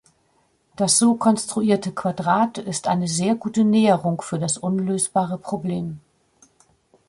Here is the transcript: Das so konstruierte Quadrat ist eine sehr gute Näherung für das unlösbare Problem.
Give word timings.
Das 0.77 0.97
so 0.97 1.13
konstruierte 1.13 1.91
Quadrat 1.91 2.57
ist 2.57 2.87
eine 2.87 3.07
sehr 3.07 3.35
gute 3.35 3.63
Näherung 3.63 4.23
für 4.23 4.39
das 4.39 4.57
unlösbare 4.57 5.37
Problem. 5.37 5.99